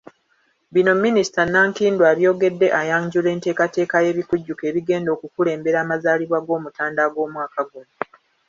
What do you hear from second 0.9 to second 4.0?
minisita Nankindu abyogedde ayanjula enteekateeka